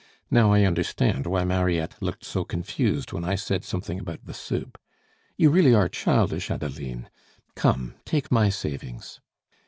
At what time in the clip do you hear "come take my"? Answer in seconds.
7.53-8.49